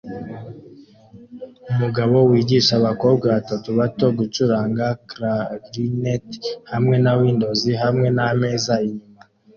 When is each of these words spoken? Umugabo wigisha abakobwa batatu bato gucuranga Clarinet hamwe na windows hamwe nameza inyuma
Umugabo 1.71 2.15
wigisha 2.29 2.73
abakobwa 2.81 3.25
batatu 3.35 3.69
bato 3.79 4.05
gucuranga 4.17 4.85
Clarinet 5.09 6.29
hamwe 6.71 6.95
na 7.03 7.11
windows 7.21 7.61
hamwe 7.83 8.07
nameza 8.17 8.73
inyuma 8.87 9.21